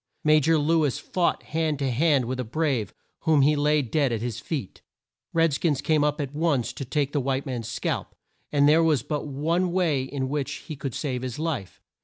[0.23, 4.11] Ma jor Lew is fought hand to hand with a "brave" whom he laid dead
[4.11, 4.81] at his feet.
[5.31, 8.15] Red skins came up at once to take the white man's scalp,
[8.51, 11.79] and there was but one way in which he could save his life.